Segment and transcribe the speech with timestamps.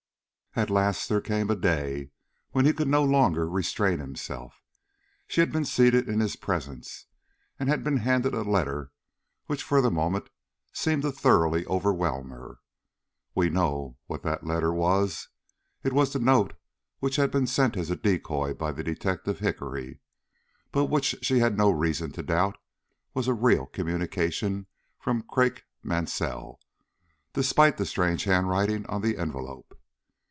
[0.53, 2.11] At last there came a day
[2.49, 4.61] when he could no longer restrain himself.
[5.25, 7.05] She had been seated in his presence,
[7.57, 8.91] and had been handed a letter
[9.45, 10.27] which for the moment
[10.73, 12.59] seemed to thoroughly overwhelm her.
[13.33, 15.29] We know what that letter was.
[15.83, 16.51] It was the note
[16.99, 20.01] which had been sent as a decoy by the detective Hickory,
[20.73, 22.57] but which she had no reason to doubt
[23.13, 24.67] was a real communication
[24.99, 26.59] from Craik Mansell,
[27.31, 29.77] despite the strange handwriting on the envelope.